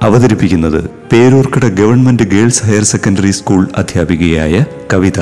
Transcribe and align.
അവതരിപ്പിക്കുന്നത് 0.00 0.78
Peroorkada 1.12 1.66
government 1.80 2.24
girls 2.24 2.64
higher 2.64 2.84
secondary 2.84 3.30
school 3.30 3.62
അധ്യാപികയായ 3.76 4.54
Kavitha. 4.92 5.18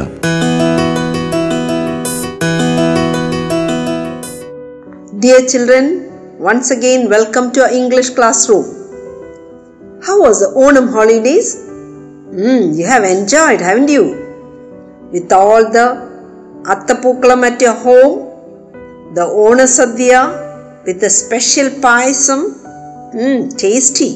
Dear 5.21 5.47
children 5.47 5.87
once 6.41 6.73
again 6.73 7.05
welcome 7.07 7.49
to 7.57 7.63
English 7.73 8.17
classroom 8.51 8.67
how 10.09 10.17
was 10.23 10.45
Onam 10.57 10.87
holidays 10.87 11.53
you 12.81 12.87
have 12.87 13.07
enjoyed 13.07 13.63
have 13.63 13.91
you 13.91 14.05
with 15.11 15.35
all 15.45 15.63
the 15.73 15.83
Athapookalam 16.71 17.45
at 17.45 17.67
you 17.67 17.75
home 17.83 18.11
the 19.15 19.27
Onasadya 19.45 20.15
with 20.87 21.05
a 21.05 21.15
special 21.19 21.69
payasam 21.81 22.41
tasty 23.63 24.11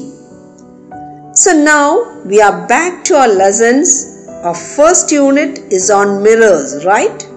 So 1.35 1.51
now 1.51 2.21
we 2.25 2.41
are 2.41 2.67
back 2.67 3.03
to 3.05 3.15
our 3.15 3.27
lessons. 3.27 4.27
Our 4.43 4.53
first 4.53 5.11
unit 5.11 5.57
is 5.73 5.89
on 5.89 6.21
mirrors, 6.21 6.85
right? 6.85 7.27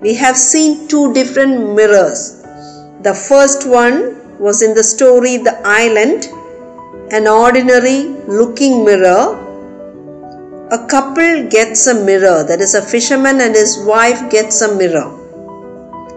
We 0.00 0.14
have 0.14 0.36
seen 0.36 0.88
two 0.88 1.14
different 1.14 1.76
mirrors. 1.76 2.42
The 3.02 3.14
first 3.14 3.68
one 3.68 4.40
was 4.40 4.62
in 4.62 4.74
the 4.74 4.82
story 4.82 5.36
The 5.36 5.60
Island, 5.64 6.24
an 7.12 7.28
ordinary 7.28 8.08
looking 8.26 8.84
mirror. 8.84 9.38
A 10.72 10.84
couple 10.88 11.48
gets 11.48 11.86
a 11.86 11.94
mirror, 11.94 12.42
that 12.42 12.60
is, 12.60 12.74
a 12.74 12.82
fisherman 12.82 13.40
and 13.40 13.54
his 13.54 13.78
wife 13.84 14.28
gets 14.28 14.60
a 14.60 14.74
mirror, 14.74 15.06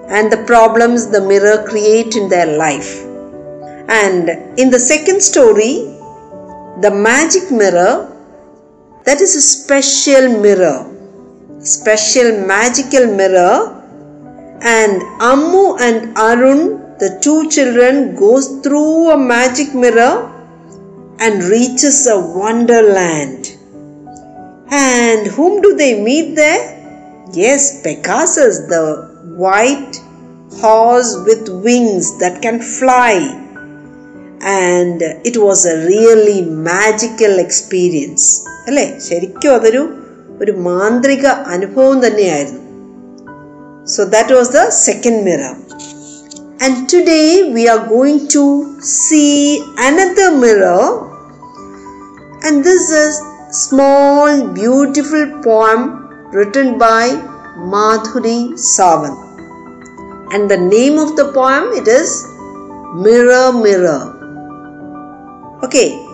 and 0.09 0.31
the 0.31 0.43
problems 0.47 1.11
the 1.11 1.21
mirror 1.21 1.63
create 1.67 2.15
in 2.15 2.27
their 2.27 2.57
life. 2.57 3.03
And 3.87 4.29
in 4.57 4.71
the 4.71 4.79
second 4.79 5.21
story, 5.21 5.93
The 6.79 6.91
Magic 6.91 7.49
Mirror, 7.49 8.07
that 9.05 9.19
is 9.19 9.35
a 9.35 9.41
special 9.41 10.39
mirror, 10.39 10.85
special 11.59 12.45
magical 12.45 13.07
mirror 13.15 13.73
and 14.61 15.01
Ammu 15.19 15.79
and 15.81 16.15
Arun, 16.15 16.97
the 16.99 17.19
two 17.23 17.49
children, 17.49 18.15
goes 18.15 18.59
through 18.61 19.09
a 19.09 19.17
magic 19.17 19.73
mirror 19.73 20.31
and 21.19 21.43
reaches 21.45 22.05
a 22.05 22.19
wonderland. 22.19 23.57
And 24.69 25.25
whom 25.25 25.63
do 25.63 25.75
they 25.75 25.99
meet 25.99 26.35
there? 26.35 27.25
Yes, 27.33 27.81
Pegasus, 27.81 28.67
the 28.67 29.33
white 29.35 29.95
horse 30.61 31.15
with 31.25 31.49
wings 31.49 32.19
that 32.19 32.43
can 32.43 32.61
fly. 32.61 33.46
And 34.41 35.01
it 35.01 35.37
was 35.37 35.65
a 35.65 35.85
really 35.87 36.41
magical 36.41 37.39
experience. 37.39 38.25
അല്ലേ 38.69 38.85
ശരിക്കും 39.07 39.53
അതൊരു 39.57 39.81
ഒരു 40.41 40.53
മാന്ത്രിക 40.69 41.25
അനുഭവം 41.55 41.99
തന്നെയായിരുന്നു 42.05 42.63
So 43.93 44.03
that 44.05 44.29
was 44.37 44.49
the 44.55 44.69
second 44.69 45.23
mirror. 45.23 45.53
And 46.59 46.89
today 46.89 47.53
we 47.55 47.69
are 47.69 47.87
going 47.87 48.27
to 48.27 48.43
see 48.81 49.63
another 49.77 50.35
mirror. 50.43 50.81
And 52.43 52.63
this 52.63 52.89
is 52.89 53.21
small 53.51 54.47
beautiful 54.49 55.41
poem 55.41 55.81
written 56.31 56.77
by 56.77 57.03
Madhuri 57.73 58.53
Sawant. 58.57 59.17
And 60.33 60.51
the 60.51 60.57
name 60.57 60.97
of 60.97 61.15
the 61.15 61.31
poem 61.31 61.71
it 61.71 61.87
is 61.87 62.25
Mirror 62.95 63.53
Mirror. 63.53 64.16
Okay, 65.63 66.05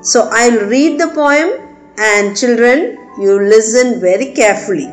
so 0.00 0.28
I'll 0.30 0.66
read 0.66 1.00
the 1.00 1.08
poem 1.08 1.50
and 1.98 2.36
children 2.36 2.98
you 3.18 3.40
listen 3.42 4.00
very 4.00 4.32
carefully. 4.32 4.86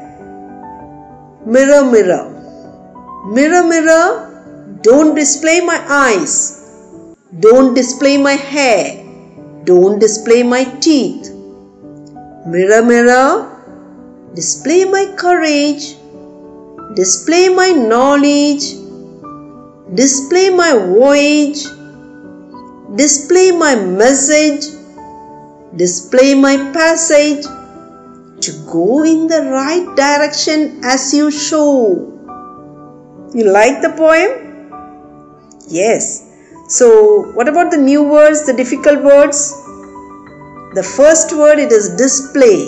Mirror, 1.46 1.84
mirror. 1.92 2.26
Mirror, 3.28 3.64
mirror, 3.68 4.78
don't 4.82 5.14
display 5.14 5.62
my 5.62 5.80
eyes. 5.88 6.60
Don't 7.40 7.76
display 7.76 8.18
my 8.18 8.34
hair. 8.34 9.06
Don't 9.66 10.00
display 10.00 10.42
my 10.42 10.64
teeth. 10.64 11.32
Mirror, 12.48 12.82
mirror, 12.82 14.34
display 14.34 14.86
my 14.86 15.06
courage. 15.18 15.96
Display 16.96 17.50
my 17.50 17.70
knowledge. 17.70 18.74
Display 19.94 20.50
my 20.50 20.74
voyage. 20.74 21.68
Display 22.96 23.52
my 23.52 23.76
message. 23.76 24.66
Display 25.76 26.34
my 26.34 26.58
passage 26.74 27.44
to 28.42 28.52
go 28.72 29.04
in 29.04 29.28
the 29.28 29.44
right 29.44 29.86
direction 29.96 30.80
as 30.84 31.14
you 31.14 31.30
show. 31.30 31.72
You 33.36 33.44
like 33.52 33.84
the 33.84 33.92
poem? 33.92 34.72
Yes. 35.68 36.32
So, 36.68 37.32
what 37.34 37.48
about 37.48 37.70
the 37.70 37.78
new 37.78 38.02
words, 38.02 38.48
the 38.48 38.54
difficult 38.54 39.04
words? 39.04 39.52
The 40.74 40.82
first 40.84 41.32
word 41.38 41.60
it 41.60 41.72
is 41.72 41.90
display. 42.04 42.60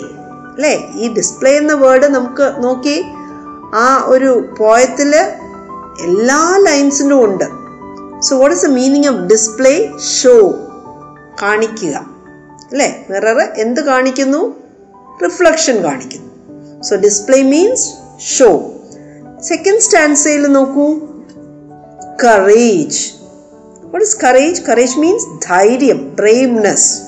അല്ലേ 0.54 0.72
ഈ 1.02 1.06
display 1.16 1.50
എന്ന 1.60 1.74
word 1.82 2.08
നമുക്ക് 2.14 2.46
നോക്കി 2.64 2.96
ആ 3.84 3.86
ഒരു 4.14 4.30
പോയത്തിൽ 4.58 5.12
എല്ലാ 6.06 6.40
ലൈൻസിലും 6.66 7.20
ഉണ്ട് 7.26 7.46
so 8.22 8.38
what 8.38 8.56
is 8.56 8.66
the 8.66 8.68
meaning 8.68 9.06
of 9.06 9.16
display 9.16 9.92
show 10.20 10.50
കാണിക്കുക. 11.42 12.06
അല്ലേ? 12.72 13.06
മിറർ 13.10 13.40
എന്ത് 13.56 13.80
കാണിക്കുന്നു? 13.80 14.56
റിഫ്ലക്ഷൻ 15.24 15.82
കാണിക്കുന്നു. 15.82 16.82
So 16.82 16.96
display 16.96 17.42
means 17.42 17.90
show 18.20 18.72
second 19.40 19.78
സ്റ്റാൻസയിൽ 19.78 20.46
നോക്കൂ. 20.46 20.98
Courage 22.24 23.12
what 23.82 24.04
is 24.04 24.20
courage 24.20 24.62
courage 24.62 24.98
means 24.98 25.48
ധൈര്യം 25.48 26.16
ബ്രേവ്നെസ് 26.16 26.98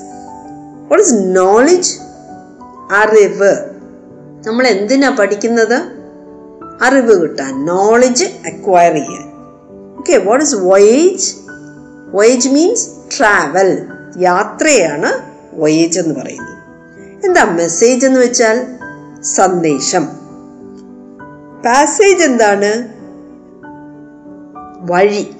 വാട്ട് 0.89 1.03
ഇസ് 1.03 1.13
നോളജ് 1.13 1.97
അറിവ്. 2.91 3.55
നമ്മൾ 4.47 4.67
എന്തിനാ 4.67 5.09
പഠിക്കുന്നത്? 5.09 5.81
അറിവ് 6.81 7.21
കിട്ടാൻ. 7.21 7.65
നോളജ് 7.65 8.25
അക്വയർ 8.25 8.93
ചെയ്യാൻ. 8.93 9.34
Okay 10.05 10.17
what 10.17 10.45
is 10.45 10.55
voyage 10.55 11.35
voyage 12.11 12.49
means 12.49 12.89
travel 13.17 13.87
യാത്രയാണ് 14.17 15.31
വോയേജ് 15.53 15.99
എന്ന് 15.99 16.19
പറയുന്നത്. 16.19 16.57
എന്താ 17.25 17.43
മെസ്സേജ് 17.43 18.05
എന്ന് 18.05 18.19
വെച്ചാൽ 18.19 18.67
സന്ദേശം. 19.21 20.05
പാസേജ് 21.65 22.23
എന്താണ്? 22.23 22.87
വഴി. 24.91 25.35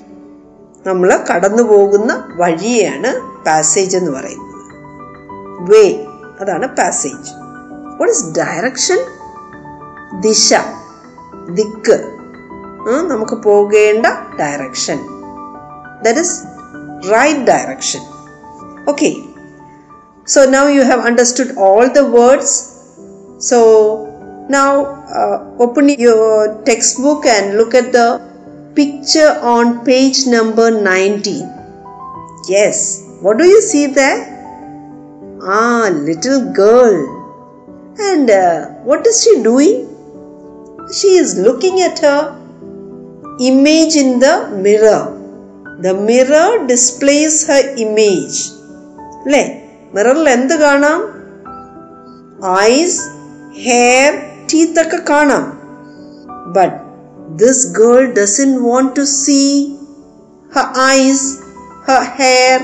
നമ്മൾ 0.88 1.24
കടന്നു 1.36 1.64
പോകുന്ന 1.64 2.28
വഴിയാണ് 2.36 3.44
പാസേജ് 3.46 3.98
എന്ന് 3.98 4.12
പറയുന്നത്. 4.12 4.74
വേ 5.72 6.06
അതാണ് 6.42 6.68
പാസേജ് 6.68 7.32
വാട്ട് 8.00 8.14
ഇസ് 8.14 8.26
ഡയറക്ഷൻ 8.26 8.98
ദിശ 10.22 10.54
ദിക്ക്. 11.50 12.15
നമുക്ക് 13.13 13.37
പോകേണ്ട 13.49 14.07
direction 14.43 15.01
that 16.07 16.23
is 16.27 16.37
right 17.15 17.45
direction 17.51 18.05
okay 18.93 19.11
So 20.33 20.49
now 20.49 20.69
you 20.69 20.83
have 20.83 21.01
understood 21.01 21.57
all 21.57 21.91
the 21.93 22.07
words. 22.09 22.51
So 23.41 24.47
now 24.49 24.85
uh, 25.21 25.57
open 25.59 25.89
your 25.89 26.63
textbook 26.63 27.27
and 27.27 27.57
look 27.57 27.75
at 27.75 27.91
the 27.91 28.09
picture 28.77 29.33
on 29.43 29.85
page 29.85 30.27
number 30.27 30.71
19. 30.71 31.49
Yes, 32.49 33.05
what 33.21 33.39
do 33.39 33.45
you 33.45 33.61
see 33.61 33.87
there? 33.87 34.21
Ah, 35.43 35.91
little 35.93 36.53
girl. 36.53 36.95
And 37.99 38.31
uh, 38.31 38.67
what 38.85 39.05
is 39.05 39.25
she 39.25 39.43
doing? 39.43 39.89
She 40.93 41.17
is 41.17 41.37
looking 41.39 41.81
at 41.81 41.99
her 41.99 42.21
image 43.40 43.96
in 44.04 44.22
the 44.22 44.34
mirror. 44.64 45.04
The 45.82 45.88
mirror 45.88 46.66
displays 46.66 47.52
her 47.52 47.66
image 47.76 48.52
അല്ലേ? 49.26 49.72
മിററിൽ 49.94 50.30
എന്ത് 50.30 50.56
കാണാം? 50.56 51.02
Eyes 52.60 53.02
hair 53.60 54.14
teeth 54.54 54.82
ഒക്കെ 54.82 54.98
കാണാം. 55.10 55.60
But 56.56 56.76
this 57.38 57.68
girl 57.68 58.14
doesn't 58.14 58.64
want 58.64 58.96
to 58.96 59.02
see 59.02 59.68
her 60.56 60.82
eyes 60.82 61.38
her 61.88 62.00
hair 62.00 62.62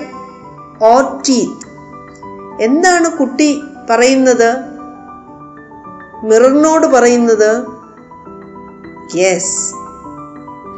or 0.83 1.21
teeth 1.29 1.67
എന്താണ് 2.63 3.17
കുട്ടി 3.17 3.61
പറയുന്നത്? 3.89 4.49
മിററിനോട് 6.23 6.87
പറയുന്നത്? 6.87 7.65
Yes 9.15 9.80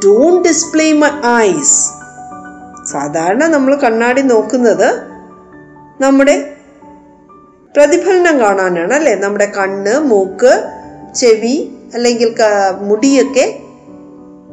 don't 0.04 0.48
display 0.48 0.92
my 0.92 1.10
eyes 1.46 1.78
സാധാരണ 2.84 3.46
നമ്മൾ 3.46 3.76
കണ്ണാടി 3.76 4.22
നോക്കുന്നത് 4.22 4.88
നമ്മുടെ 6.00 6.34
പ്രതിഫലനം 7.74 8.40
കാണാനാണ് 8.40 8.94
അല്ലേ? 8.94 9.14
നമ്മുടെ 9.14 9.46
കണ്ണ് 9.46 9.98
മൂക്ക് 10.00 10.52
ചെവി 11.14 11.56
അല്ലെങ്കിൽ 11.94 12.34
മുടിയൊക്കെ 12.80 13.60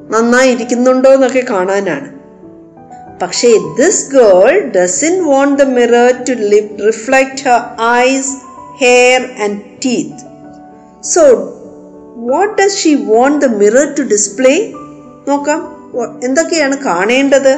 നന്നായിരിക്കുന്നുണ്ടോ 0.10 1.14
എന്നൊക്കെ 1.14 1.40
കാണാനാണ്. 1.40 2.10
പക്ഷേ 3.22 3.48
this 3.78 4.12
girl 4.12 4.72
doesn't 4.76 5.24
want 5.26 5.64
the 5.64 5.68
mirror 5.68 6.24
to 6.24 6.34
reflect 6.86 7.42
her 7.48 7.62
eyes 8.04 8.32
hair 8.82 9.22
and 9.44 9.62
teeth 9.86 10.24
so 11.04 11.24
what 12.16 12.62
does 12.62 12.78
she 12.78 12.96
want 13.06 13.46
the 13.46 13.50
mirror 13.56 13.94
to 13.94 14.02
display 14.02 14.56
നോക്കാം. 15.28 15.62
എന്തൊക്കെയാണ് 16.28 16.76
കാണേണ്ടത്? 16.88 17.54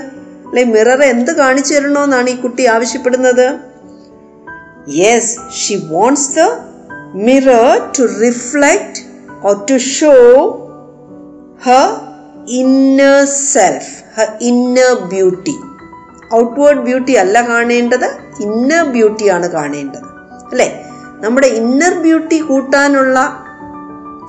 അല്ലെ 0.48 0.64
മിറർ 0.74 1.02
എന്ത് 1.04 1.32
കാണിച്ചു 1.38 1.74
തരണമെന്നാണ് 1.74 2.30
ഈ 2.30 2.36
കുട്ടി 2.36 2.64
ആവശ്യപ്പെടുന്നത്? 2.76 3.48
Yes 5.00 5.34
she 5.60 5.76
wants 5.92 6.30
the 6.38 6.42
mirror 7.28 7.68
to 7.98 8.04
reflect 8.26 9.02
or 9.48 9.56
to 9.70 9.78
show 9.98 10.16
her 11.66 11.90
inner 12.62 13.20
self 13.26 13.94
her 14.16 14.30
inner 14.52 14.94
beauty 15.14 15.56
outward 16.40 16.84
beauty 16.88 17.14
അല്ല 17.24 17.48
കാണേണ്ടത് 17.48 18.08
ഇന്നർ 18.46 18.84
ബ്യൂട്ടിയാണ് 18.96 19.48
കാണേണ്ടത്. 19.48 20.08
അല്ലേ 20.52 20.68
നമ്മുടെ 21.24 21.48
ഇന്നർ 21.48 21.94
ബ്യൂട്ടി 22.06 22.40
കൂട്ടാനുള്ള 22.40 23.20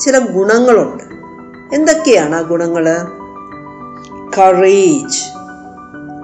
ചില 0.05 0.19
ഗുണങ്ങളുണ്ട്. 0.37 1.05
എന്തൊക്കെയാണ് 1.77 2.35
ആ 2.35 2.41
ഗുണങ്ങൾ 2.53 2.87
കറേജ് 4.39 5.23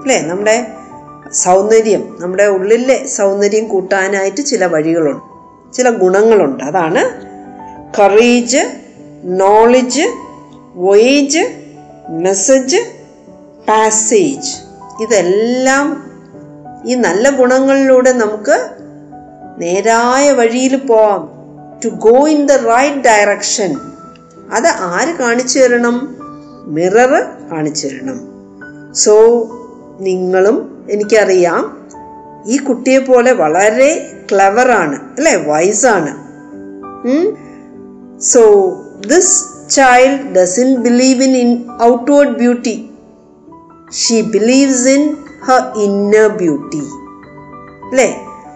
അല്ലേ? 0.00 0.20
നമ്മുടെ 0.20 0.67
സൗന്ദര്യം 1.32 2.17
നമ്മുടെ 2.20 2.44
ഉള്ളിലെ 2.44 3.06
സൗന്ദര്യം 3.06 3.69
കൂട്ടാനായിട്ട് 3.69 4.41
ചില 4.41 4.67
വഴികളുണ്ട് 4.67 5.31
ചില 5.73 5.91
ഗുണങ്ങളുണ്ട്. 5.91 6.64
അതാണ് 6.64 7.02
courage 7.99 8.81
knowledge 9.25 10.06
voyage 10.75 11.56
message 12.08 12.76
passage 13.69 14.56
ഇതെല്ലാം 15.02 16.11
ഈ 16.85 16.94
നല്ല 16.94 17.31
ഗുണങ്ങളിലൂടെ 17.31 18.12
നമുക്ക് 18.12 18.70
നേരായ 19.58 20.32
വഴിയിൽ 20.32 20.76
പോവാം. 20.76 21.29
To 21.85 21.88
go 21.88 22.29
in 22.29 22.47
the 22.47 22.52
right 22.52 22.97
direction 22.97 23.76
അത് 24.52 24.67
ആര് 24.67 25.08
കാണിച്ചു 25.08 25.58
തരണം? 25.58 26.19
മിറർ 26.66 27.12
കാണിച്ചു 27.52 27.86
തരണം 27.86 28.18
സോ 28.94 29.14
നിങ്ങളും 30.00 30.86
എനിക്കറിയാം 30.90 31.80
ഈ 32.46 32.58
കുട്ടിയെ 32.58 32.98
പോലെ 32.98 33.32
വളരെ 33.32 34.20
ക്ലവറാണ് 34.32 34.96
അല്ലേ? 35.18 35.36
വൈസാണ് 35.36 36.12
so 38.20 38.42
this 39.06 39.34
child 39.70 40.34
doesn't 40.34 40.74
believe 40.76 41.22
in 41.22 41.36
in 41.36 41.50
outward 41.82 42.36
beauty 42.38 42.90
she 43.92 44.20
believes 44.20 44.88
in 44.88 45.16
her 45.44 45.62
inner 45.76 46.28
beauty 46.28 46.82
അല്ലേ? 47.90 48.08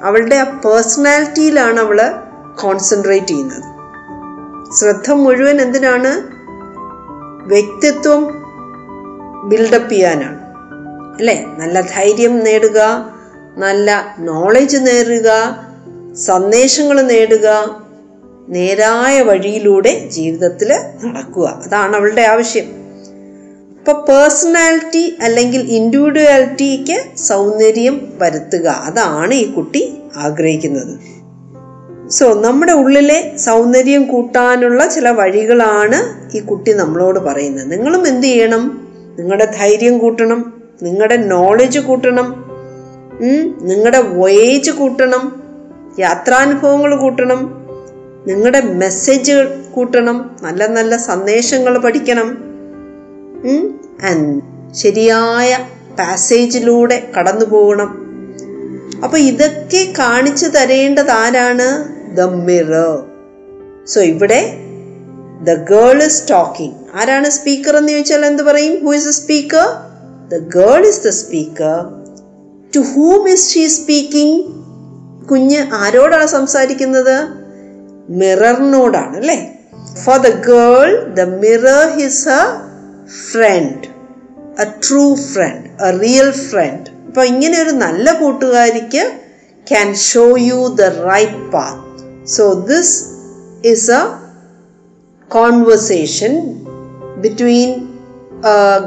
അവളുടെ 0.03 0.37
ആ 0.37 0.45
പേഴ്സണാലിറ്റിയിലാണ് 0.45 1.81
അവൾ 1.81 1.99
കോൺസെൻട്രേറ്റ് 2.63 3.27
ചെയ്യുന്നത്. 3.27 3.63
ശ്രദ്ധ 4.79 5.11
മുഴുവൻ 5.13 5.61
എന്തിനാണ്? 5.61 6.34
വ്യക്തിത്വം 7.47 8.45
ബിൽഡപ്പ് 9.49 9.91
ചെയ്യാനാണ്. 9.91 10.45
അല്ലേ? 11.19 11.47
നല്ല 11.59 11.81
ധൈര്യം 11.81 12.41
നേടുക 12.41 12.81
നല്ല 13.57 14.17
നോളജ് 14.19 14.77
നേടുക 14.77 15.57
സന്ദേശങ്ങൾ 16.15 17.03
നേടുക 17.03 17.81
നേരായ 18.49 19.21
വഴിയിലൂടെ 19.21 20.09
ജീവിതത്തിൽ 20.09 20.73
നടക്കുക. 21.05 21.63
അതാണ് 21.67 21.97
അവളുടെ 21.97 22.23
ആവശ്യം. 22.23 22.65
ഇപ്പൊ 23.71 23.93
പേഴ്സണാലിറ്റി 23.93 25.19
അല്ലെങ്കിൽ 25.23 25.61
ഇൻഡിവിജ്വാലിറ്റിക്ക് 25.61 27.17
സൗന്ദര്യം 27.17 28.13
വരുത്തുക. 28.23 28.69
അതാണ് 28.69 29.35
ഈ 29.35 29.53
കുട്ടി 29.53 29.99
ആഗ്രഹിക്കുന്നത്. 30.17 31.14
സോ 32.11 32.35
നമ്മുടെ 32.35 32.73
ഉള്ളിലെ 32.73 33.37
സൗന്ദര്യം 33.37 34.05
കൂട്ടാനുള്ള 34.05 34.87
ചില 34.87 35.09
വഴികളാണ് 35.09 36.31
ഈ 36.37 36.41
കുട്ടി 36.41 36.73
നമ്മളോട് 36.73 37.19
പറയുന്നത്. 37.19 37.71
നിങ്ങളും 37.71 38.07
എന്ത് 38.07 38.27
ചെയ്യണം? 38.27 38.89
നിങ്ങളുടെ 39.19 39.45
ധൈര്യം 39.45 39.99
കൂട്ടണം. 39.99 40.63
നിങ്ങളുടെ 40.83 41.17
നോളജ് 41.17 41.79
കൂട്ടണം. 41.79 42.45
നിങ്ങളുടെ 43.63 44.01
വോയേജ് 44.01 44.71
കൂട്ടണം. 44.71 45.43
യാത്രാനുഭവങ്ങൾ 45.99 46.97
കൂട്ടണം. 46.97 47.67
നിങ്ങളുടെ 48.27 48.61
മെസ്സേജുകൾ 48.61 49.65
കൂട്ടണം. 49.75 50.37
നല്ല 50.43 50.67
നല്ല 50.67 50.97
സന്ദേശങ്ങൾ 50.97 51.79
പഠിക്കണം. 51.79 52.29
ആൻഡ് 54.05 54.41
ശരിയായ 54.75 55.59
പാസേജിലൂടെ 55.99 57.11
കടന്നു 57.19 57.45
പോകണം 57.45 58.05
അപ്പൊ 59.05 59.19
ഇതൊക്കെ 59.19 59.93
കാണിച്ചു 59.99 60.47
തരേണ്ടത് 60.47 61.11
ആരാണ്? 61.11 61.94
ദ 62.15 62.27
മിറർ 62.47 62.93
സോ 63.87 64.01
ഇവിടെ 64.13 64.41
ദ 65.45 65.55
ഗേൾ 65.71 65.99
ഇസ് 66.03 66.23
ടോക്കിംഗ് 66.29 66.77
ആരാണ് 66.95 67.29
സ്പീക്കർ 67.31 67.77
എന്ന് 67.77 67.93
ചോദിച്ചാൽ 67.93 68.25
എന്ത് 68.27 68.43
പറയും? 68.43 68.75
Who 68.85 68.93
is 68.99 69.07
the 69.07 69.15
speaker 69.21 69.67
the 70.29 70.39
girl 70.57 70.83
is 70.91 71.03
the 71.07 71.13
speaker 71.23 71.77
to 72.73 72.83
whom 72.93 73.23
is 73.35 73.47
she 73.53 73.65
speaking 73.79 74.39
കുഞ്ഞ് 75.31 75.61
ആരോടാണ് 75.83 76.29
സംസാരിക്കുന്നത്? 76.29 77.17
മിററിനോടാണ് 78.19 79.17
അല്ലേ? 79.17 79.39
For 80.05 80.19
the 80.19 80.31
girl 80.51 80.89
the 81.17 81.25
mirror 81.43 81.83
is 81.99 82.25
a 82.37 82.43
friend 83.25 83.85
a 84.63 84.67
true 84.85 85.05
friend 85.31 85.65
a 85.87 85.91
real 85.99 86.31
friend 86.49 86.89
അപ്പോൾ 87.09 87.25
ഇങ്ങനെ 87.25 87.57
ഒരു 87.63 87.73
നല്ല 87.83 88.07
കൂട്ടുകാരിക്ക് 88.21 89.03
can 89.67 89.89
show 90.07 90.25
you 90.49 90.61
the 90.81 90.87
right 91.09 91.43
path 91.53 91.81
so 92.27 92.53
this 92.53 93.05
is 93.65 93.91
a 93.91 94.03
conversation 95.29 96.63
between 97.21 97.89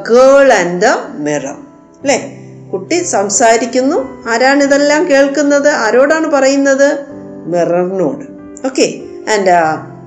girl 0.10 0.54
and 0.54 0.82
the 0.82 0.88
mirror 1.14 1.56
അല്ലേ? 2.02 2.34
കുട്ടി 2.74 3.04
സംസാരിക്കുന്നു. 3.04 4.26
ആരാണ് 4.28 4.64
ഇതെല്ലാം 4.64 5.08
കേൾക്കുന്നത്? 5.08 5.70
ആരോടാണ് 5.70 6.32
പറയുന്നത്? 6.32 7.06
മിററിനോട്. 7.46 8.26
Okay 8.66 9.02
and 9.34 9.54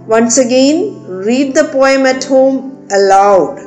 once 0.07 0.41
again 0.41 0.97
read 1.27 1.55
the 1.55 1.61
poem 1.61 2.09
at 2.09 2.27
home 2.27 2.73
aloud 2.93 3.61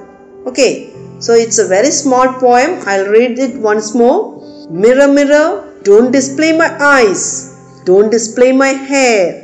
okay 0.47 0.87
so 1.19 1.33
it's 1.33 1.61
a 1.61 1.63
very 1.63 1.89
smart 1.89 2.39
poem 2.45 2.79
I 2.89 3.03
read 3.03 3.41
it 3.41 3.55
once 3.55 3.97
more. 3.97 4.33
Mirror, 4.71 5.07
mirror, 5.07 5.63
don't 5.89 6.11
display 6.11 6.51
my 6.51 6.69
eyes 7.05 7.47
Don't 7.89 8.09
display 8.09 8.51
my 8.51 8.73
hair. 8.73 9.42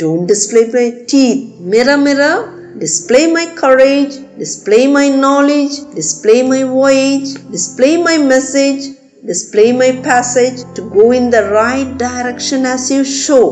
Don't 0.00 0.26
display 0.26 0.66
my 0.72 1.04
teeth. 1.06 1.60
Mirror, 1.60 1.98
mirror, 1.98 2.74
display 2.78 3.30
my 3.30 3.44
courage. 3.54 4.14
Display 4.38 4.86
my 4.86 5.08
knowledge. 5.08 5.74
Display 5.94 6.42
my 6.42 6.62
voyage. 6.62 7.34
Display 7.50 7.98
my 8.02 8.16
message. 8.16 8.96
Display 9.26 9.72
my 9.72 9.90
passage 10.02 10.62
to 10.74 10.88
go 10.88 11.12
in 11.12 11.28
the 11.28 11.42
right 11.50 11.98
direction 11.98 12.64
as 12.64 12.90
you 12.90 13.04
show. 13.04 13.44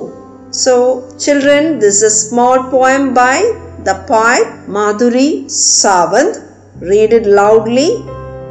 So, 0.51 0.75
children, 1.19 1.79
this 1.79 1.97
is 1.97 2.03
a 2.03 2.11
small 2.31 2.71
poem 2.71 3.13
by 3.13 3.37
the 3.85 4.03
poet 4.09 4.49
Madhuri 4.79 5.51
Savant. 5.51 6.39
Read 6.81 7.13
it 7.13 7.27
loudly 7.27 7.91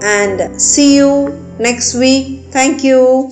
and 0.03 0.61
see 0.61 0.95
you 0.97 1.11
next 1.57 1.95
week. 1.95 2.51
Thank 2.51 2.83
you. 2.83 3.31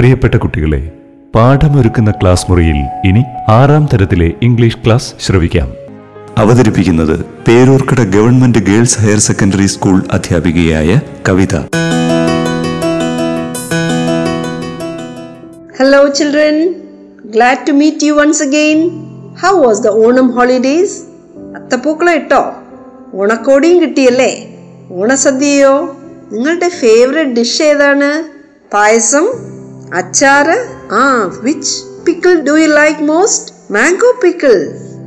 പ്രിയപ്പെട്ട 0.00 0.34
കുട്ടികളെ 0.34 0.90
പാഠമൊരുക്കുന്ന 1.34 2.10
class 2.10 2.46
മുറിയിൽ 2.50 3.08
ഇനി 3.08 3.24
ആറാം 3.48 3.88
തരത്തിലെ 3.92 4.32
English 4.42 4.76
class 4.86 5.14
ശ്രവിക്കാം. 5.20 5.72
അവതരിപ്പിക്കുന്നത് 6.38 7.24
Peroorkada 7.48 8.00
government 8.00 8.58
girls 8.58 9.00
higher 9.00 9.18
secondary 9.18 9.66
school 9.66 10.02
അധ്യാപികയായ 10.12 11.00
Kavitha. 11.28 11.56
Hello 15.78 16.08
children 16.08 16.74
glad 17.24 17.66
to 17.68 17.72
meet 17.72 18.04
you 18.04 18.12
once 18.12 18.42
again. 18.42 18.88
How 19.42 19.66
was 19.66 19.82
the 19.82 19.88
Onam 19.88 20.38
holidays? 20.38 20.88
അത്തപ്പൂക്കളം 21.56 22.14
ഇട്ടോ? 22.14 22.52
ഓണക്കോടിയും 23.14 23.80
കിട്ടിയല്ലേ? 23.80 24.58
ഓണസദ്യയോ? 24.90 25.96
നിങ്ങളുടെ 26.32 26.68
ഫേവറേറ്റ് 26.68 27.30
ഡിഷ് 27.30 27.62
ഏതാണ്? 27.62 28.24
Payasam? 28.72 29.59
Achara? 29.98 30.56
Ah, 30.88 31.30
which 31.42 31.66
pickle 32.04 32.44
do 32.44 32.56
you 32.56 32.72
like 32.72 33.00
most? 33.00 33.68
Mango 33.68 34.10
pickle. 34.20 34.62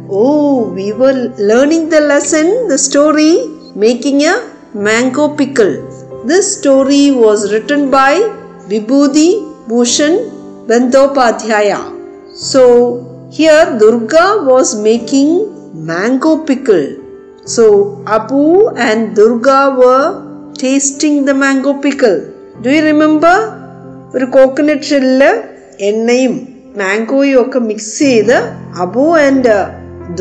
Oh, 0.09 0.73
we 0.77 0.91
were 0.91 1.33
learning 1.39 1.87
the 1.87 2.01
lesson, 2.01 2.67
the 2.67 2.77
story, 2.77 3.47
making 3.75 4.25
a 4.25 4.33
mango 4.73 5.33
pickle. 5.37 5.73
This 6.25 6.59
story 6.59 7.11
was 7.11 7.53
written 7.53 7.89
by 7.89 8.15
Vibhuti 8.67 9.29
Bhushan 9.69 10.67
Bandopadhyaya. 10.67 11.81
So, 12.35 13.29
here 13.31 13.77
Durga 13.79 14.43
was 14.43 14.75
making 14.75 15.29
mango 15.73 16.43
pickle. 16.43 16.87
So, 17.45 18.03
Apu 18.03 18.77
and 18.77 19.15
Durga 19.15 19.75
were 19.77 20.53
tasting 20.55 21.23
the 21.23 21.33
mango 21.33 21.73
pickle. 21.81 22.33
Do 22.61 22.69
you 22.69 22.83
remember? 22.83 23.62
ഒരു 24.14 24.26
coconut 24.36 24.86
ഷെല്ലില് 24.90 25.30
എണ്ണയും 25.88 26.36
മാംഗോയും 26.80 27.38
ഒക്കെ 27.42 27.60
mix 27.68 27.92
ചെയ്ത് 28.04 28.36
Abu 28.84 29.06
and 29.26 29.54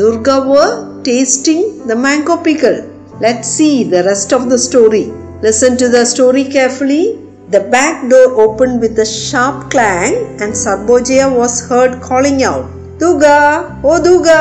Durga 0.00 0.30
were 0.50 0.72
tasting 1.08 1.62
the 1.88 1.96
mango 2.04 2.36
pickle. 2.46 2.78
Let's 3.20 3.48
see 3.48 3.84
the 3.84 4.02
rest 4.04 4.32
of 4.36 4.42
the 4.50 4.58
story. 4.58 5.06
Listen 5.42 5.76
to 5.82 5.88
the 5.88 6.04
story 6.04 6.44
carefully. 6.56 7.04
The 7.50 7.60
back 7.74 8.08
door 8.10 8.26
opened 8.44 8.80
with 8.84 8.98
a 8.98 9.06
sharp 9.06 9.70
clang 9.72 10.14
and 10.42 10.52
Sarboja 10.52 11.26
was 11.34 11.54
heard 11.68 11.92
calling 12.02 12.42
out, 12.42 12.66
Duga! 12.98 13.36
Oh 13.82 13.98
Duga! 14.02 14.40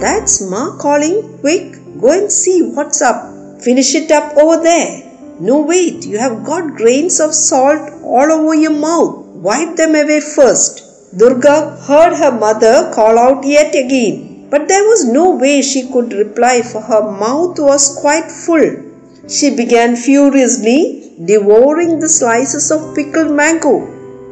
That's 0.00 0.34
Ma 0.50 0.76
calling. 0.76 1.16
Quick, 1.38 1.66
go 2.00 2.10
and 2.18 2.30
see 2.32 2.58
what's 2.74 3.00
up. 3.00 3.20
Finish 3.60 3.94
it 3.94 4.10
up 4.10 4.36
over 4.36 4.62
there. 4.62 5.07
No, 5.41 5.61
wait, 5.61 6.05
you 6.05 6.17
have 6.17 6.43
got 6.43 6.75
grains 6.75 7.21
of 7.21 7.33
salt 7.33 7.93
all 8.03 8.29
over 8.29 8.53
your 8.55 8.73
mouth. 8.73 9.25
Wipe 9.47 9.77
them 9.77 9.95
away 9.95 10.19
first. 10.19 10.83
Durga 11.17 11.77
heard 11.87 12.13
her 12.17 12.31
mother 12.37 12.91
call 12.93 13.17
out 13.17 13.45
yet 13.45 13.73
again, 13.73 14.47
but 14.49 14.67
there 14.67 14.83
was 14.83 15.05
no 15.05 15.37
way 15.37 15.61
she 15.61 15.89
could 15.91 16.11
reply 16.11 16.61
for 16.61 16.81
her 16.81 17.09
mouth 17.09 17.57
was 17.57 17.97
quite 18.01 18.29
full. 18.29 18.83
She 19.29 19.55
began 19.55 19.95
furiously 19.95 21.13
devouring 21.23 21.99
the 21.99 22.09
slices 22.09 22.69
of 22.69 22.93
pickled 22.93 23.31
mango. 23.31 23.79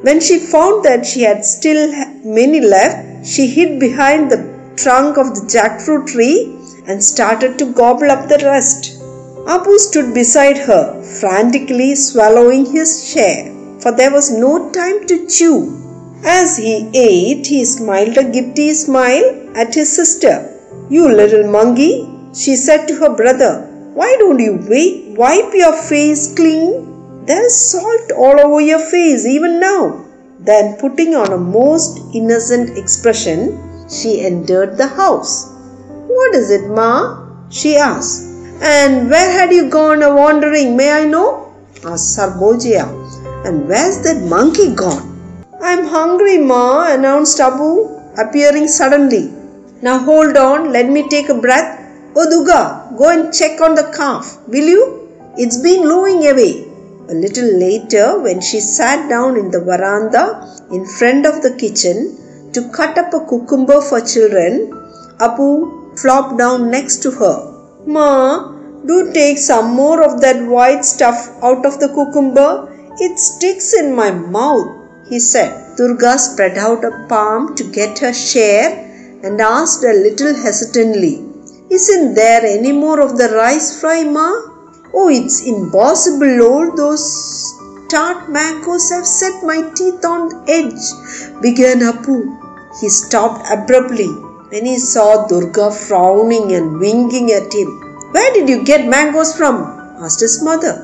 When 0.02 0.20
she 0.20 0.38
found 0.40 0.84
that 0.84 1.06
she 1.06 1.22
had 1.22 1.46
still 1.46 1.90
many 2.26 2.60
left, 2.60 3.26
she 3.26 3.48
hid 3.48 3.80
behind 3.80 4.30
the 4.30 4.74
trunk 4.76 5.18
of 5.18 5.34
the 5.36 5.48
jackfruit 5.48 6.08
tree 6.08 6.54
and 6.86 7.02
started 7.02 7.58
to 7.60 7.72
gobble 7.72 8.12
up 8.12 8.28
the 8.28 8.40
rest. 8.44 8.97
Apu 9.54 9.77
stood 9.80 10.13
beside 10.13 10.58
her, 10.58 11.01
frantically 11.22 11.96
swallowing 11.96 12.66
his 12.66 12.89
share, 13.10 13.46
for 13.80 13.94
there 13.94 14.12
was 14.12 14.30
no 14.30 14.70
time 14.72 15.08
to 15.08 15.25
chew. 15.25 15.58
As 16.25 16.58
he 16.58 16.89
ate, 16.94 17.48
he 17.48 17.63
smiled 17.63 18.18
a 18.18 18.25
giddy 18.25 18.74
smile 18.74 19.27
at 19.56 19.74
his 19.74 19.96
sister. 19.96 20.36
You 20.89 21.08
little 21.08 21.50
monkey, 21.50 21.94
she 22.34 22.58
said 22.58 22.88
to 22.88 22.96
her 22.96 23.16
brother, 23.16 23.54
why 23.94 24.18
don't 24.20 24.39
you 24.39 24.56
wipe 25.16 25.54
your 25.54 25.75
face 25.92 26.36
clean? 26.36 27.24
There's 27.25 27.56
salt 27.56 28.12
all 28.18 28.38
over 28.42 28.60
your 28.60 28.80
face 28.80 29.25
even 29.25 29.62
now. 29.62 30.04
Then, 30.39 30.77
putting 30.77 31.16
on 31.16 31.32
a 31.32 31.38
most 31.38 32.00
innocent 32.13 32.77
expression, 32.77 33.39
she 33.89 34.25
entered 34.25 34.77
the 34.77 34.88
house. 34.88 35.54
What 36.08 36.36
is 36.36 36.51
it, 36.51 36.70
Ma? 36.70 37.24
she 37.50 37.77
asked. 37.77 38.27
And 38.62 39.10
where 39.10 39.32
had 39.32 39.52
you 39.52 39.70
gone 39.70 40.02
a 40.02 40.14
wandering, 40.14 40.76
may 40.76 40.92
I 40.92 41.06
know? 41.06 41.54
asked 41.86 42.18
Sarbogia. 42.18 42.86
And 43.46 43.68
where's 43.68 44.02
that 44.02 44.24
monkey 44.24 44.74
gone? 44.74 45.14
I'm 45.62 45.86
hungry, 45.86 46.38
Ma, 46.38 46.94
announced 46.94 47.40
Abu, 47.40 47.88
appearing 48.18 48.68
suddenly. 48.68 49.32
Now 49.82 50.00
hold 50.00 50.36
on, 50.38 50.72
let 50.72 50.90
me 50.90 51.08
take 51.08 51.30
a 51.30 51.40
breath. 51.40 51.84
Oh, 52.16 52.28
Duga, 52.30 52.98
go 52.98 53.10
and 53.10 53.34
check 53.34 53.62
on 53.62 53.76
the 53.76 53.92
calf, 53.96 54.40
will 54.48 54.66
you? 54.66 55.10
It's 55.38 55.58
been 55.58 55.88
lowing 55.88 56.28
away. 56.28 56.66
A 57.10 57.14
little 57.14 57.60
later, 57.60 58.20
when 58.20 58.42
she 58.42 58.60
sat 58.60 59.08
down 59.08 59.38
in 59.38 59.52
the 59.52 59.62
veranda 59.62 60.58
in 60.72 60.84
front 60.86 61.26
of 61.26 61.44
the 61.44 61.56
kitchen 61.56 62.52
to 62.54 62.70
cut 62.70 62.98
up 62.98 63.14
a 63.14 63.26
cucumber 63.30 63.82
for 63.82 64.02
children, 64.02 64.72
Apu 65.20 65.98
flopped 66.00 66.38
down 66.40 66.72
next 66.72 67.04
to 67.04 67.12
her. 67.12 67.57
Ma, 67.88 68.51
do 68.86 69.13
take 69.13 69.38
some 69.38 69.74
more 69.74 70.03
of 70.03 70.20
that 70.20 70.46
white 70.46 70.84
stuff 70.84 71.29
out 71.41 71.65
of 71.65 71.79
the 71.79 71.88
cucumber. 71.88 72.67
It 73.00 73.17
sticks 73.17 73.74
in 73.74 73.96
my 73.96 74.12
mouth, 74.12 74.75
he 75.08 75.20
said. 75.22 75.77
Durga 75.77 76.20
spread 76.20 76.58
out 76.58 76.84
a 76.84 77.06
palm 77.08 77.56
to 77.56 77.63
get 77.63 77.98
her 78.00 78.12
share 78.12 78.70
and 79.24 79.39
asked 79.39 79.86
a 79.86 79.94
little 79.94 80.36
hesitantly, 80.36 81.24
Isn't 81.70 82.13
there 82.13 82.46
any 82.46 82.74
more 82.74 83.00
of 83.00 83.17
the 83.17 83.29
rice 83.29 83.79
fry, 83.79 84.03
Ma? 84.03 84.29
Oh, 84.94 85.08
it's 85.10 85.46
impossible. 85.48 86.41
All 86.41 86.75
those 86.75 87.06
tart 87.89 88.29
mangoes 88.29 88.89
have 88.91 89.08
set 89.08 89.44
my 89.44 89.62
teeth 89.75 90.03
on 90.03 90.44
edge, 90.50 91.41
began 91.41 91.79
Apu. 91.79 92.17
He 92.82 92.89
stopped 92.89 93.48
abruptly 93.50 94.27
when 94.50 94.66
he 94.66 94.77
saw 94.77 95.27
Durga 95.27 95.72
frowning 95.72 96.54
and 96.54 96.80
winking 96.80 97.32
at 97.32 97.54
him. 97.54 97.68
Where 98.12 98.34
did 98.34 98.48
you 98.48 98.63
get 98.63 98.88
mangoes 98.88 99.36
from? 99.36 99.56
asked 100.01 100.22
his 100.22 100.42
mother. 100.44 100.75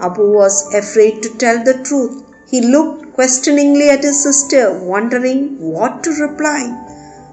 Abu 0.00 0.32
was 0.32 0.72
afraid 0.74 1.22
to 1.22 1.36
tell 1.36 1.62
the 1.62 1.82
truth. 1.84 2.24
He 2.48 2.60
looked 2.60 3.14
questioningly 3.14 3.90
at 3.90 4.02
his 4.02 4.22
sister, 4.22 4.78
wondering 4.82 5.60
what 5.60 6.02
to 6.04 6.10
reply. 6.10 6.62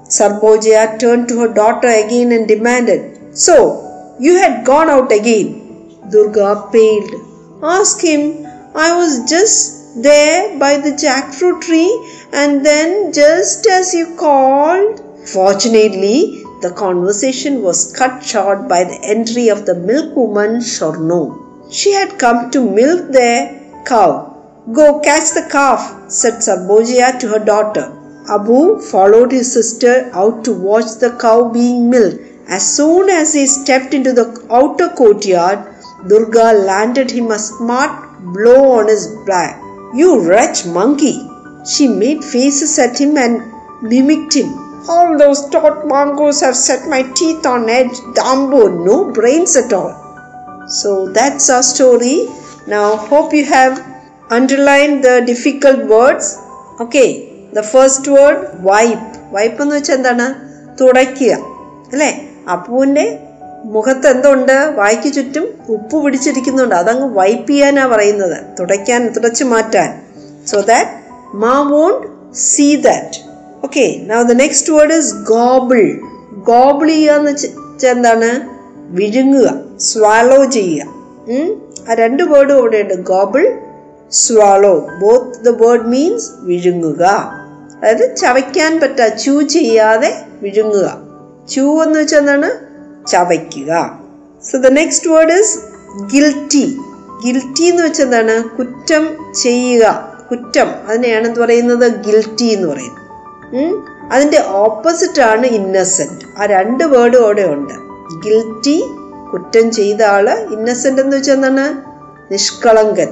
Sarboja 0.04 0.98
turned 0.98 1.28
to 1.28 1.40
her 1.40 1.52
daughter 1.52 1.88
again 1.88 2.32
and 2.32 2.46
demanded, 2.46 3.36
So, 3.36 4.16
you 4.20 4.36
had 4.36 4.64
gone 4.66 4.90
out 4.90 5.10
again? 5.10 5.98
Durga 6.10 6.68
paled. 6.72 7.14
Ask 7.62 8.02
him. 8.02 8.46
I 8.74 8.96
was 8.96 9.28
just 9.28 10.02
there 10.02 10.58
by 10.58 10.76
the 10.76 10.90
jackfruit 10.90 11.62
tree 11.62 11.92
and 12.32 12.64
then 12.64 13.12
just 13.12 13.66
as 13.66 13.94
you 13.94 14.16
called. 14.16 15.11
Fortunately, 15.24 16.44
the 16.62 16.70
conversation 16.70 17.62
was 17.62 17.92
cut 17.92 18.24
short 18.24 18.68
by 18.68 18.84
the 18.84 18.98
entry 19.02 19.48
of 19.48 19.66
the 19.66 19.74
milkwoman 19.74 20.60
Shorno. 20.60 21.68
She 21.70 21.92
had 21.92 22.18
come 22.18 22.50
to 22.50 22.60
milk 22.60 23.12
their 23.12 23.60
cow. 23.86 24.36
Go 24.72 25.00
catch 25.00 25.30
the 25.30 25.48
calf, 25.50 25.96
said 26.08 26.42
Sarbogia 26.42 27.18
to 27.20 27.28
her 27.28 27.38
daughter. 27.38 27.92
Abu 28.28 28.80
followed 28.80 29.32
his 29.32 29.52
sister 29.52 30.10
out 30.12 30.44
to 30.44 30.52
watch 30.52 30.96
the 31.00 31.10
cow 31.20 31.48
being 31.48 31.88
milked. 31.90 32.20
As 32.48 32.76
soon 32.76 33.08
as 33.08 33.32
he 33.32 33.46
stepped 33.46 33.94
into 33.94 34.12
the 34.12 34.44
outer 34.50 34.88
courtyard, 34.88 35.60
Durga 36.08 36.52
landed 36.52 37.10
him 37.10 37.30
a 37.30 37.38
smart 37.38 38.20
blow 38.34 38.72
on 38.78 38.88
his 38.88 39.06
back. 39.26 39.60
You 39.94 40.20
wretch 40.20 40.66
monkey! 40.66 41.28
She 41.64 41.86
made 41.86 42.24
faces 42.24 42.78
at 42.78 43.00
him 43.00 43.16
and 43.16 43.40
mimicked 43.82 44.34
him. 44.34 44.61
All 44.88 45.16
those 45.16 45.48
taut 45.50 45.86
mangoes 45.86 46.40
have 46.40 46.56
set 46.56 46.88
my 46.88 47.02
teeth 47.02 47.46
on 47.46 47.68
edge. 47.68 47.96
Dambo, 48.14 48.84
no 48.84 49.12
brains 49.12 49.56
at 49.56 49.72
all. 49.72 49.92
So 50.68 51.08
that's 51.08 51.48
our 51.50 51.62
story. 51.62 52.28
Now, 52.66 52.96
hope 52.96 53.32
you 53.32 53.44
have 53.44 53.74
underlined 54.30 55.04
the 55.04 55.22
difficult 55.26 55.86
words. 55.86 56.38
Okay, 56.80 57.48
the 57.52 57.62
first 57.62 58.08
word 58.08 58.38
wipe. 58.62 59.08
Wipe 59.32 59.60
എന്ന് 59.60 59.74
വെച്ചാൽ 59.74 59.96
എന്താണ് 59.96 60.26
തുടയ്ക്കുക 60.80 61.32
അല്ലേ 61.92 62.10
അപ്പുവിന്റെ 62.54 63.04
മുഖത്ത് 63.74 64.08
എന്തുണ്ട് 64.08 64.56
വായ്ക്ക് 64.78 65.10
ചുറ്റും 65.14 65.44
ഉപ്പ് 65.74 65.96
പിടിച്ചിരിക്കുന്നുണ്ട് 66.04 66.74
അതങ്ങ് 66.74 67.06
wipe 67.18 67.50
ചെയ്യാനാണ് 67.52 67.92
പറയുന്നത് 67.94 68.38
തുടയ്ക്കാൻ 68.58 69.02
തുടച്ചു 69.16 69.44
മാറ്റാൻ 69.44 69.90
so 70.52 70.60
that 70.72 70.90
Ma 71.44 71.54
won't 71.72 72.06
see 72.34 72.76
that. 72.76 73.18
Okay, 73.66 73.90
now 74.06 74.22
the 74.22 74.32
next 74.32 74.72
word 74.72 74.94
is 74.94 75.14
gobble 75.14 76.00
gobble 76.32 76.88
ചെയ്യുക 76.88 77.12
എന്ന് 77.12 77.30
വെച്ചാൽ 77.30 77.90
എന്താണ്? 77.90 78.40
വിഴുങ്ങുക 78.76 79.78
സ്വാലോ 79.78 80.44
ചെയ്യുക. 80.44 80.86
ആ 81.90 81.94
രണ്ട് 81.94 82.22
വേർഡും 82.22 82.56
അവിടെയുണ്ട്. 82.58 82.94
Gobble 82.94 83.58
swallow 84.12 84.88
both 85.02 85.44
the 85.44 85.48
word 85.48 85.86
means 85.86 86.30
വിഴുങ്ങുക. 86.38 87.02
അതായത് 87.76 88.16
ചവയ്ക്കാൻ 88.16 88.80
പറ്റാ 88.80 89.08
ചൂ 89.08 89.42
ചെയ്യാതെ 89.42 90.22
വിഴുങ്ങുക. 90.42 91.00
ചൂ 91.50 91.82
എന്ന് 91.82 91.98
വെച്ചാൽ 91.98 92.18
എന്താണ്? 92.18 92.50
ചവയ്ക്കുക. 93.06 94.00
So 94.52 94.58
the 94.58 94.66
next 94.66 95.10
word 95.10 95.32
is 95.32 95.58
guilty 96.14 96.78
guilty 97.26 97.62
എന്ന് 97.62 97.82
വെച്ചാൽ 97.82 98.04
എന്താണ്? 98.04 98.44
കുറ്റം 98.56 99.08
ചെയ്യുക. 99.42 100.12
കുറ്റം. 100.30 100.66
അതിനെയാണ് 100.88 101.26
എന്ത് 101.26 101.40
പറയുന്നത്? 101.40 101.92
ഗിൽറ്റി 102.06 102.44
എന്ന് 102.44 102.68
പറയുന്നത്. 102.68 103.01
ഉം? 103.52 103.72
ഓപ്പോസിറ്റാണ് 104.64 105.46
ഇന്നസെന്റ് 105.46 106.42
ആ 106.42 106.46
രണ്ട് 106.46 106.84
വേർഡും 106.84 107.24
അവിടെ 107.24 107.42
ഉണ്ട്. 107.42 107.74
ഗിൽറ്റി 108.24 108.84
കുറ്റം 109.32 109.70
ചെയ്ത 109.72 110.02
ആൾ 110.02 110.30
ഇന്നസെന്റ് 110.30 111.00
എന്ന് 111.02 111.16
വെച്ചാൽ 111.16 111.34
എന്താണ്? 111.34 111.66
നിഷ്കളങ്കൻ. 112.32 113.08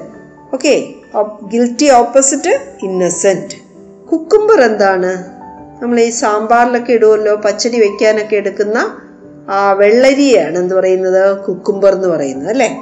Okay 0.55 0.95
guilty 1.47 1.91
opposite 1.91 2.61
innocent 2.83 3.55
cucumber 4.07 4.61
എന്താണ്? 4.61 5.13
നമ്മൾ 5.83 6.01
ഈ 6.01 6.11
സാമ്പാറിലൊക്കെ 6.11 6.93
ഇടുമല്ലോ 6.93 7.37
പച്ചടി 7.37 7.81
വെക്കാനൊക്കെ 7.81 8.37
എടുക്കുന്ന 8.37 8.79
ആ 9.51 9.73
വെള്ളരിയാണ് 9.73 10.59
എന്ത് 10.59 10.75
പറയുന്നത്? 10.75 11.39
കുക്കുംബർ 11.39 11.93
എന്ന് 11.95 12.09
പറയുന്നത് 12.09 12.49
അല്ലേ? 12.49 12.79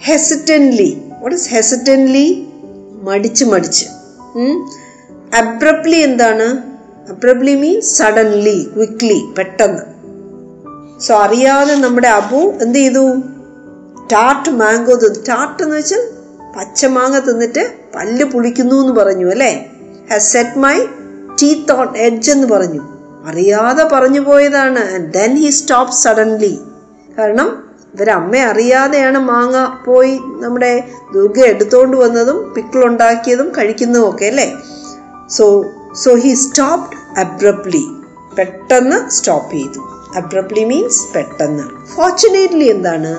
ഹെസിറ്റൻലി 0.00 1.02
വാട്ട് 1.20 1.36
ഇസ് 1.36 1.48
ഹെസിറ്റൻലി 1.48 2.48
മടിച്ച് 3.02 3.44
മടിച്ച്. 3.44 3.86
അബ്രപ്ലി 5.36 5.96
എന്താണ്? 5.96 6.73
അബ്രപ്ലി 7.10 7.54
മീൻസ് 7.54 7.94
സഡൻലി 7.94 8.70
ക്വിക്ലി 8.76 9.24
പെട്ടെന്ന്. 9.38 9.82
സോ 11.00 11.14
അറിയാതെ 11.14 11.74
നമ്മുടെ 11.74 12.08
അബു 12.08 12.36
എന്ത് 12.36 12.78
ചെയ്തു? 12.78 13.14
ടാർട്ട് 14.12 14.50
മാംഗോ 14.50 14.94
തിന്നു 14.94 15.20
ടാർട്ട് 15.28 15.62
എന്ന് 15.62 15.76
വെച്ചാൽ 15.76 16.02
പച്ചമാങ്ങ 16.58 17.18
തിന്നിട്ട് 17.18 17.74
പല്ല് 17.94 18.24
പുളിക്കുന്നു 18.24 18.74
എന്ന് 18.80 18.92
പറഞ്ഞു 18.92 19.30
അല്ലേ? 19.30 19.72
Has 20.10 20.32
set 20.32 20.58
my 20.58 20.80
teeth 21.42 21.72
on 21.72 21.96
edge 21.96 22.30
എന്ന് 22.30 22.46
പറഞ്ഞു. 22.46 22.80
അറിയാതെ 23.26 23.84
പറഞ്ഞു 23.92 24.20
പോയതാണ് 24.20 25.12
ദെൻ 25.12 25.36
ഹി 25.36 25.50
സ്റ്റോപ്പ് 25.50 25.92
സഡൻലി 25.92 26.58
കാരണം 27.18 27.64
ഇവരമ്മ 27.94 28.36
അറിയാതെയാണ് 28.36 29.18
മാങ്ങ 29.18 29.84
പോയി 29.84 30.18
നമ്മുടെ 30.40 30.84
ദുർഗ 31.14 31.40
എടുത്തോണ്ട് 31.40 31.96
വന്നതും 31.96 32.54
പിക്കിളുണ്ടാക്കിയതും 32.54 33.52
കഴിക്കുന്നതും 33.58 34.10
ഒക്കെ 34.10 34.24
അല്ലേ? 34.24 34.52
So 35.30 35.64
so 36.02 36.14
he 36.14 36.34
stopped 36.34 37.18
abruptly 37.18 37.84
പെട്ടെന്ന് 38.38 39.10
സ്റ്റോപ്പ് 39.10 39.52
ചെയ്തു. 39.52 39.80
അബ്രപ്ലി 40.16 40.64
മീൻസ് 40.64 41.14
പെട്ടെന്ന്. 41.14 41.62
ഫോർച്ചുനേറ്റ്ലി 41.86 42.64
എന്താണ്? 42.64 43.12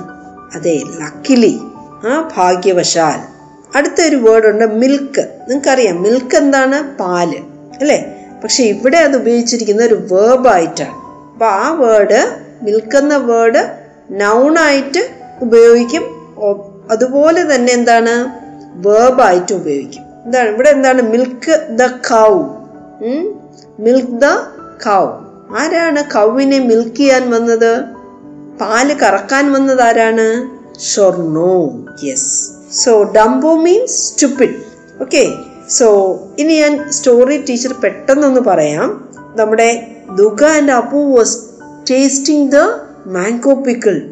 അതെ 0.55 0.83
ലക്കിലി 1.01 1.59
ആ 2.07 2.29
ഭാഗ്യവശാൽ. 2.37 3.19
അടുത്തൊരു 3.77 4.15
വേർഡ് 4.15 4.45
ഉണ്ട് 4.45 4.65
മിൽക്ക് 4.65 5.21
നിങ്ങൾക്കറിയാം 5.49 6.01
മിൽക്ക് 6.01 6.35
എന്താണ്? 6.35 6.97
പാൽ. 6.97 7.35
അല്ലേ? 7.79 7.99
പക്ഷെ 8.43 8.63
ഇവിടെ 8.63 8.97
അത് 8.97 9.15
ഉപയോഗിച്ചിരിക്കുന്ന 9.15 9.83
ഒരു 9.83 10.07
വേർബായിട്ടാണ് 10.11 10.95
അപ്പൊ 11.33 11.45
ആ 11.45 11.71
വേർഡ് 11.71 12.37
മിൽക്ക് 12.61 12.97
എന്ന 12.97 13.17
വേർഡ് 13.17 13.63
നൗണായിട്ട് 14.11 15.09
ഉപയോഗിക്കും. 15.41 16.03
അതുപോലെ 16.91 17.55
തന്നെ 17.55 17.73
എന്താണ്? 17.73 18.15
വേർബായിട്ട് 18.87 19.53
ഉപയോഗിക്കും. 19.53 20.03
എന്താണ്? 20.25 20.49
ഇവിടെ 20.49 20.69
എന്താണ്? 20.69 21.01
Milk 21.01 21.67
the 21.69 21.87
cow 21.87 22.43
milk 23.79 24.11
the 24.11 24.25
cow 24.85 25.05
ആരാണ് 25.57 26.03
കൗവിനെ 26.13 26.59
മിൽക്ക് 26.59 26.95
ചെയ്യാൻ 26.95 27.31
വന്നത്? 27.31 27.83
പാൽ 28.61 28.93
കറക്കാൻ 28.93 29.51
വന്നത് 29.53 29.81
ആരാണ്? 29.81 30.49
Shorno 30.79 31.73
yes 32.03 32.51
so 32.73 33.03
dumbo 33.03 33.55
means 33.55 34.13
stupid 34.13 34.55
okay 35.01 35.27
so 35.69 35.87
ഇനി 36.39 36.53
ഞാൻ 36.53 36.91
സ്റ്റോറി 36.91 37.37
ടീച്ചർ 37.37 37.73
പെട്ടെന്നൊന്ന് 37.73 38.41
പറയാം. 38.41 39.09
നമ്മുടെ 39.35 39.87
Durga 40.15 40.43
and 40.43 40.71
Apu 40.71 40.97
was 40.97 41.37
tasting 41.91 42.51
the 42.51 42.57
mango 43.05 43.53
pickle 43.53 44.11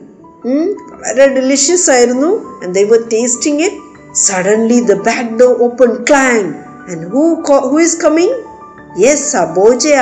വളരെ 1.01 1.27
ഡെലിഷ്യസ് 1.27 1.91
ആയിരുന്നു. 1.91 2.59
And 2.63 2.75
they 2.75 2.83
tasting 3.13 3.63
it 3.63 3.75
suddenly 4.15 4.79
the 4.81 4.93
back 4.93 5.29
door 5.29 5.63
open 5.63 6.03
clang 6.09 6.53
and 6.91 7.07
who 7.07 7.33
who 7.43 7.79
is 7.79 7.97
coming 8.01 8.52
yes 8.99 9.35
Abojaya 9.35 9.97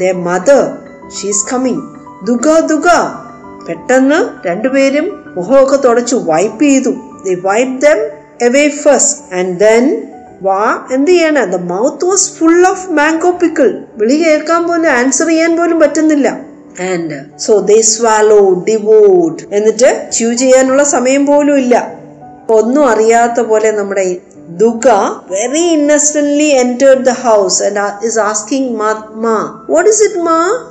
the 0.00 0.10
mother 0.10 0.78
she's 1.20 1.46
coming 1.52 1.82
Durga 2.26 2.60
Durga. 2.60 2.88
പെട്ടെന്ന് 3.68 4.48
രണ്ടുപേരും 4.48 5.24
മുഖമൊക്കെ 5.36 5.76
തുടച്ച് 5.76 6.14
wipe 6.14 6.62
ചെയ്തു. 6.62 6.90
They 7.24 7.34
wipe 7.34 7.80
them 7.80 7.98
away 8.42 8.68
first 8.68 9.34
and 9.34 9.60
then 9.60 10.02
വാ 10.42 10.88
എന്ത് 10.92 11.10
ചെയ്യണ? 11.10 11.44
The 11.44 11.56
mouth 11.56 12.04
was 12.04 12.32
full 12.32 12.66
of 12.66 12.90
mango 12.90 13.30
pickle 13.30 13.84
വിളി 13.96 14.14
കേൾക്കാൻ 14.14 14.68
പോലും 14.68 14.90
ആൻസർ 14.90 15.26
ചെയ്യാൻ 15.26 15.56
പോലും 15.56 15.80
പറ്റുന്നില്ല. 15.80 16.28
ആൻഡ് 16.92 17.38
സോ 17.38 17.58
ദേ 17.58 17.80
സ്വാലോ 17.80 18.64
ഡിവോഡ് 18.68 19.54
എന്നിട്ട് 19.54 20.08
ച്യൂ 20.12 20.32
ചെയ്യാനുള്ള 20.32 20.84
സമയം 20.84 21.26
പോലും 21.26 21.58
ഇല്ല. 21.58 22.00
ഒന്നും 22.48 22.88
അറിയാത്ത 22.88 23.40
പോലെ 23.40 23.70
നമ്മുടെ 23.70 24.20
Durga 24.58 24.88
very 25.30 25.60
innocently 25.60 26.44
entered 26.44 27.04
the 27.04 27.08
house 27.08 27.62
and 27.62 28.06
is 28.06 28.18
Ma, 28.80 28.94
ma 29.14 29.64
what 29.68 29.90
is 29.90 30.02
it 30.04 30.18
ma 30.18 30.62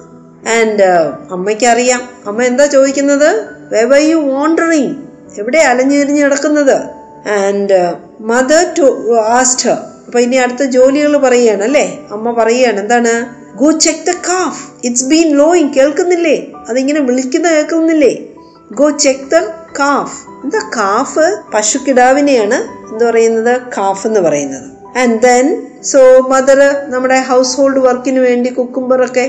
and 0.60 0.84
അമ്മയ്ക്ക് 1.32 1.65
അറിയാം 1.65 2.02
അമ്മ 2.28 2.44
എന്താ 2.44 2.65
ചോദിക്കുന്നത്? 2.65 3.30
വെവർ 3.72 3.98
യു 3.98 4.15
വാണ്ടറിങ് 4.15 4.96
എവിടെ 5.38 5.58
അലഞ്ഞു 5.58 5.98
തിരിഞ്ഞ് 5.98 6.26
നടക്കുന്നത്? 6.26 6.78
ആൻഡ് 7.26 7.96
മദർ 8.22 8.74
ടു 8.78 9.15
ആസ്റ്റ് 9.18 9.70
അപ്പൊ 10.06 10.20
ഇനി 10.20 10.36
അടുത്ത 10.36 10.63
ജോലികൾ 10.63 11.18
പറയുകയാണ് 11.18 11.63
അല്ലേ? 11.63 12.08
അമ്മ 12.12 12.32
പറയുകയാണ് 12.32 12.80
എന്താണ്? 12.80 13.28
Go 13.56 13.72
check 13.72 14.06
the 14.06 14.12
calf 14.12 14.86
it's 14.86 15.06
been 15.06 15.38
lowing 15.38 15.74
കേൾക്കുന്നില്ലേ? 15.74 16.54
അതിങ്ങനെ 16.70 17.00
വിളിക്കുന്ന 17.00 17.48
കേൾക്കുന്നില്ലേ? 17.50 18.36
ഗോ 18.72 18.89
ചെക്ക് 18.89 19.32
ദ 19.32 19.52
കാഫ് 19.80 20.29
എന്താ 20.43 20.60
കാഫ്? 20.78 21.25
പശുക്കിടാവിനെയാണ് 21.54 22.58
എന്ത് 22.91 23.04
പറയുന്നത്? 23.06 23.62
കാഫ് 23.78 24.08
എന്ന് 24.08 24.19
പറയുന്നത്. 24.19 24.67
ആൻഡ് 24.97 25.21
ദെൻ 25.21 25.45
സോ 25.84 25.99
മദർ 26.32 26.60
നമ്മുടെ 26.89 27.21
ഹൗസ് 27.30 27.58
ഹോൾഡ് 27.58 27.80
വർക്കിന് 27.80 28.19
വേണ്ടി 28.19 28.49
കുക്കുംബറൊക്കെ 28.49 29.25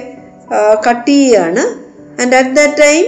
കട്ട് 0.88 1.11
ചെയ്യാണ്. 1.11 1.62
And 2.23 2.35
at 2.35 2.55
that 2.57 2.79
time 2.83 3.05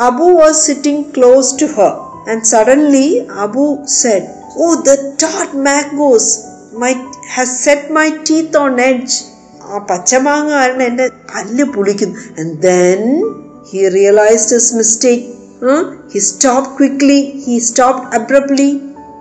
Apu 0.00 0.24
was 0.24 0.66
sitting 0.66 1.04
close 1.16 1.54
to 1.62 1.64
her 1.64 1.92
and 2.30 2.44
suddenly 2.44 3.08
Apu 3.44 3.66
said 4.00 4.28
oh 4.56 4.74
the 4.74 4.94
taught 5.22 5.56
mangoes 5.68 6.38
my 6.72 6.92
has 7.34 7.64
set 7.64 7.92
my 7.92 8.08
teeth 8.30 8.56
on 8.56 8.80
edge 8.80 9.16
ആ 9.62 9.78
പച്ചമാങ്ങ 9.90 10.50
കാരണം 10.50 10.82
എന്റെ 10.82 11.06
പല്ല് 11.08 11.64
പുളിക്കുന്നു. 11.64 12.18
And 12.40 12.62
then 12.62 13.02
he 13.70 13.88
realised 13.88 14.56
his 14.58 14.74
mistake 14.74 15.24
he 16.12 16.20
stop 16.30 16.70
quickly 16.78 17.20
he 17.44 17.54
stop 17.68 18.02
abruptly 18.16 18.70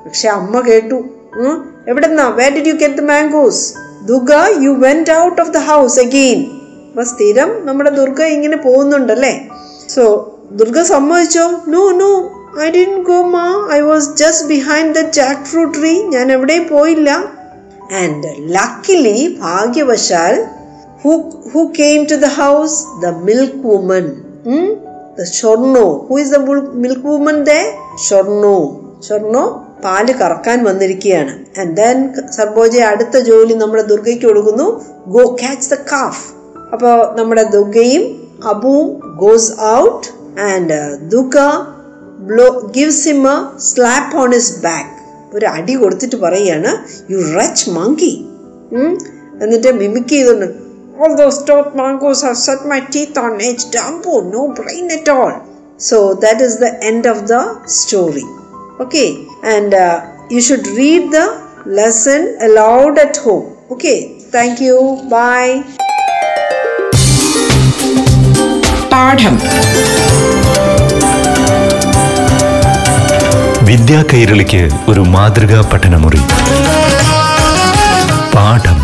പക്ഷെ 0.06 0.28
അമ്മ 0.38 0.62
കേട്ടു. 0.68 0.98
എവിടെ 1.38 1.92
എവിടെന്നാ? 1.92 2.26
Where 2.38 2.46
did 2.56 2.70
you 2.72 2.76
get 2.82 2.98
the 3.02 3.04
mangoes 3.12 3.62
Durga 4.10 4.34
you 4.64 4.72
went 4.86 5.14
out 5.24 5.40
of 5.44 5.52
the 5.58 5.62
house 5.70 5.98
again 6.06 6.40
അപ്പൊ 6.90 7.04
സ്ഥിരം 7.12 7.50
നമ്മുടെ 7.68 7.92
ദുർഗ 8.00 8.22
ഇങ്ങനെ 8.36 8.58
പോകുന്നുണ്ടല്ലേ? 8.68 9.34
So 9.96 10.04
Durga 10.60 10.80
സമ്മതിച്ചോ? 10.92 11.46
No 11.76 11.84
no 12.02 12.12
I 12.66 12.68
didn't 12.78 12.92
go 13.10 13.18
ma 13.36 13.46
I 13.78 13.80
was 13.90 14.10
just 14.22 14.46
behind 14.54 14.94
the 15.00 15.04
jackfruit 15.52 15.74
tree 15.78 15.94
ഞാൻ 16.16 16.28
എവിടെയും 16.38 16.68
പോയില്ല. 16.76 17.10
ആൻഡ് 18.02 18.30
ലക്കിലി 18.58 19.18
ഭാഗ്യവശാൽ 19.46 20.36
who 21.04 21.14
who 21.54 21.64
came 21.82 22.00
to 22.12 22.18
the 22.26 22.30
house 22.40 22.78
the 23.04 23.14
milk 23.30 23.62
woman? 23.68 24.08
The 25.18 25.26
shorno 25.38 25.86
who 26.08 26.18
is 26.24 26.32
the 26.36 26.42
milk 26.84 27.04
woman 27.12 27.38
there? 27.52 27.70
shorno 28.08 28.56
shorno 29.10 29.44
പാൽ 29.86 30.08
കറക്കാൻ 30.20 30.60
വന്നിരിക്കുകയാണ്. 30.68 31.34
And 31.60 31.74
then 31.80 31.98
സർബോജ 32.36 32.76
അടുത്ത 32.92 33.16
ജോലി 33.28 33.56
നമ്മുടെ 33.62 33.84
ദുർഗയ്ക്ക് 33.90 34.26
കൊടുക്കുന്നു. 34.30 34.68
ഗോ 35.16 35.24
ക്യാച്ച് 35.42 35.68
ദ 35.74 35.76
കാഫ് 35.92 36.24
അപ്പോൾ 36.74 36.94
നമ്മുടെ 37.18 37.44
ദുർഗയും 37.56 38.04
അബുവും 38.52 38.88
goes 39.24 39.52
out 39.82 40.08
and 40.50 40.78
Durga 41.14 41.36
blow 42.30 42.48
gives 42.78 43.04
him 43.10 43.22
a 43.34 43.36
slap 43.70 44.18
on 44.22 44.32
his 44.38 44.56
back 44.66 44.92
ഒരു 45.36 45.46
അടി 45.56 45.76
കൊടുത്തിട്ട് 45.82 46.18
പറയുകയാണ് 46.26 46.72
യു 47.14 47.20
റച്ച് 47.40 47.66
മങ്കി 47.78 48.14
എന്നിട്ട് 49.44 49.72
മിമിക് 49.82 50.12
ചെയ്തുകൊണ്ട് 50.16 50.48
All 50.98 51.18
those 51.18 51.44
top 51.44 51.76
mangoes 51.76 52.22
have 52.22 52.38
set 52.38 52.66
my 52.66 52.80
teeth 52.80 53.18
on 53.18 53.42
edge. 53.42 53.66
Dumbo, 53.66 54.32
no 54.32 54.54
brain 54.54 54.90
at 54.92 55.10
all. 55.10 55.46
So 55.78 56.14
that 56.16 56.40
is 56.40 56.58
the 56.58 56.80
end 56.82 57.06
of 57.06 57.28
the 57.28 57.68
story. 57.68 58.24
Okay, 58.80 59.28
and 59.44 59.74
uh, 59.74 60.26
you 60.30 60.42
should 60.42 60.66
read 60.68 61.12
the 61.12 61.26
lesson 61.66 62.38
aloud 62.42 62.98
at 62.98 63.18
home. 63.18 63.58
Okay, 63.72 64.20
thank 64.36 64.62
you. 64.62 64.78
Bye. 65.10 65.64
പാഠം 68.92 69.36
വിദ്യാ 73.70 74.00
കൈരളിക്ക് 74.12 74.62
ഒരു 74.92 75.02
മാതൃകാ 75.16 75.60
പഠനമുറി 75.72 76.22
പാഠം 78.36 78.78